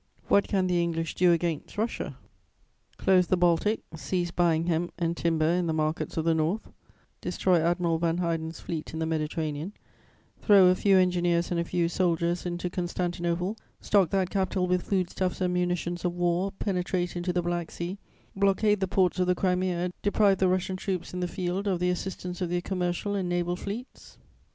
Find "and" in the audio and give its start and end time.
4.97-5.15, 11.51-11.59, 15.39-15.53, 23.13-23.29